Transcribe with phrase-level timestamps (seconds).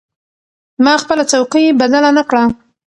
[0.83, 2.43] ما خپله څوکۍ بدله نه کړه.